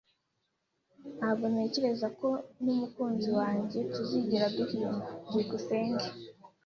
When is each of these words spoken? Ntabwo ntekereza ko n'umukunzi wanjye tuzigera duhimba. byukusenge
Ntabwo 1.17 1.45
ntekereza 1.53 2.07
ko 2.19 2.29
n'umukunzi 2.63 3.29
wanjye 3.39 3.79
tuzigera 3.93 4.45
duhimba. 4.57 5.05
byukusenge 5.27 6.07